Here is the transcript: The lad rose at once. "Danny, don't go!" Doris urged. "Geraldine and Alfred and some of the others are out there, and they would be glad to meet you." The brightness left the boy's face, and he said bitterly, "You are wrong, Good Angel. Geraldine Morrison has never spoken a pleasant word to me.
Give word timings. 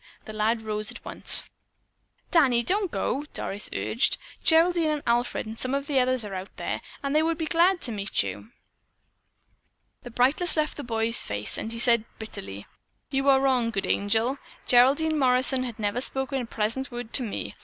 The 0.25 0.33
lad 0.33 0.63
rose 0.63 0.89
at 0.89 1.05
once. 1.05 1.47
"Danny, 2.31 2.63
don't 2.63 2.89
go!" 2.89 3.21
Doris 3.33 3.69
urged. 3.71 4.17
"Geraldine 4.43 4.89
and 4.89 5.03
Alfred 5.05 5.45
and 5.45 5.59
some 5.59 5.75
of 5.75 5.85
the 5.85 5.99
others 5.99 6.25
are 6.25 6.33
out 6.33 6.57
there, 6.57 6.81
and 7.03 7.13
they 7.15 7.21
would 7.21 7.37
be 7.37 7.45
glad 7.45 7.81
to 7.81 7.91
meet 7.91 8.23
you." 8.23 8.49
The 10.01 10.09
brightness 10.09 10.57
left 10.57 10.75
the 10.75 10.83
boy's 10.83 11.21
face, 11.21 11.55
and 11.55 11.71
he 11.71 11.77
said 11.77 12.05
bitterly, 12.17 12.65
"You 13.11 13.29
are 13.29 13.39
wrong, 13.39 13.69
Good 13.69 13.85
Angel. 13.85 14.39
Geraldine 14.65 15.19
Morrison 15.19 15.65
has 15.65 15.77
never 15.77 16.01
spoken 16.01 16.41
a 16.41 16.45
pleasant 16.47 16.89
word 16.89 17.13
to 17.13 17.21
me. 17.21 17.53